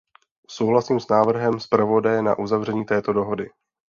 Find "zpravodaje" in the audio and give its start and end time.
1.59-2.21